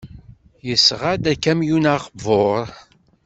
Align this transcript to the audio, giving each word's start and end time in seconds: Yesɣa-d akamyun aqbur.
Yesɣa-d 0.67 1.25
akamyun 1.33 1.85
aqbur. 1.95 2.65